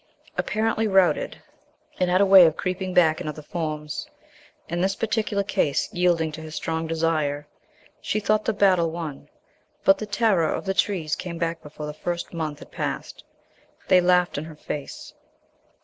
[0.35, 1.39] Apparently routed,
[1.99, 4.07] it had a way of creeping back in other forms.
[4.67, 7.45] In this particular case, yielding to his strong desire,
[8.01, 9.29] she thought the battle won,
[9.83, 13.23] but the terror of the trees came back before the first month had passed.
[13.89, 15.13] They laughed in her face.